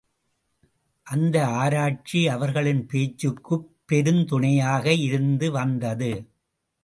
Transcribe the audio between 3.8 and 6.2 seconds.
பெருந்துணையாக இருந்து வந்தது.